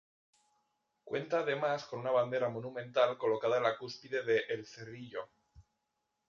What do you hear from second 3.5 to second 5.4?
en la cúspide de "el cerrillo".